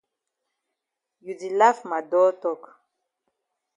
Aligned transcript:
You 1.25 1.33
di 1.39 1.49
laf 1.59 1.77
ma 1.89 1.99
dull 2.11 2.35
tok. 2.43 2.61